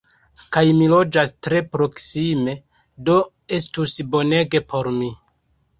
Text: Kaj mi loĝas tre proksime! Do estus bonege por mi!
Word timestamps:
Kaj 0.55 0.61
mi 0.77 0.87
loĝas 0.93 1.33
tre 1.47 1.61
proksime! 1.77 2.57
Do 3.11 3.19
estus 3.61 3.99
bonege 4.17 4.69
por 4.75 4.93
mi! 5.01 5.17